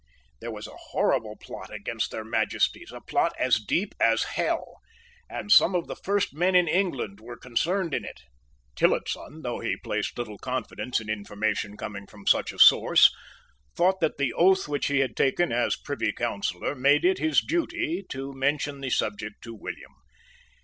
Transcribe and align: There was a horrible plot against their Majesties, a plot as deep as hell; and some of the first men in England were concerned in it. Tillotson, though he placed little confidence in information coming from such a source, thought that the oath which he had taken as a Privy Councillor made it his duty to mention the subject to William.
There 0.39 0.49
was 0.49 0.65
a 0.65 0.71
horrible 0.75 1.35
plot 1.35 1.71
against 1.71 2.09
their 2.09 2.23
Majesties, 2.23 2.91
a 2.91 3.01
plot 3.01 3.35
as 3.37 3.59
deep 3.59 3.93
as 3.99 4.23
hell; 4.33 4.79
and 5.29 5.51
some 5.51 5.75
of 5.75 5.85
the 5.85 5.95
first 5.95 6.33
men 6.33 6.55
in 6.55 6.67
England 6.67 7.19
were 7.19 7.37
concerned 7.37 7.93
in 7.93 8.03
it. 8.03 8.21
Tillotson, 8.75 9.43
though 9.43 9.59
he 9.59 9.77
placed 9.77 10.17
little 10.17 10.39
confidence 10.39 10.99
in 10.99 11.07
information 11.07 11.77
coming 11.77 12.07
from 12.07 12.25
such 12.25 12.51
a 12.51 12.57
source, 12.57 13.15
thought 13.75 13.99
that 13.99 14.17
the 14.17 14.33
oath 14.33 14.67
which 14.67 14.87
he 14.87 15.01
had 15.01 15.15
taken 15.15 15.51
as 15.51 15.75
a 15.75 15.83
Privy 15.85 16.11
Councillor 16.11 16.73
made 16.73 17.05
it 17.05 17.19
his 17.19 17.39
duty 17.39 18.03
to 18.09 18.33
mention 18.33 18.81
the 18.81 18.89
subject 18.89 19.43
to 19.43 19.53
William. 19.53 19.93